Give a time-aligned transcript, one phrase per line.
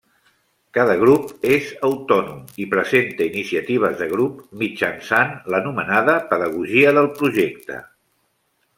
[0.77, 7.83] Cada grup és autònom i presenta iniciatives de grup, mitjançant l'anomenada Pedagogia del Projecte.